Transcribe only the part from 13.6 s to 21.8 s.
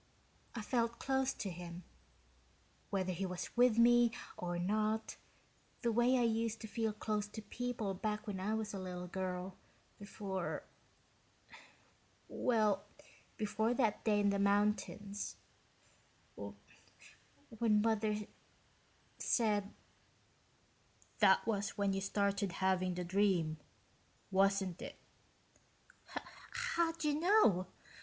that day in the mountains... when Mother said...." "That was